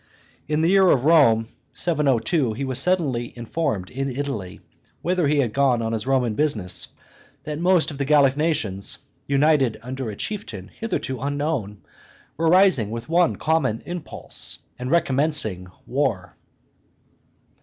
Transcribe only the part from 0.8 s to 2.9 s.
of Rome 702 he was